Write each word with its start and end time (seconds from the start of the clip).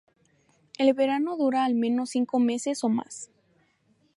El 0.79 0.95
verano 0.95 1.37
dura 1.37 1.63
al 1.63 1.75
menos 1.75 2.09
cinco 2.09 2.39
meses 2.39 2.83
o 2.83 2.89
más. 2.89 3.29